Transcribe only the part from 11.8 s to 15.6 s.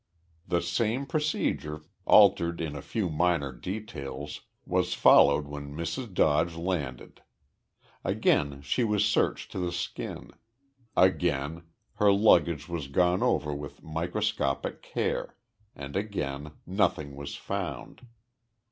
her luggage was gone over with microscopic care,